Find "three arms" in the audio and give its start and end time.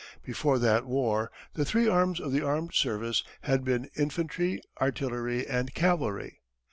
1.63-2.19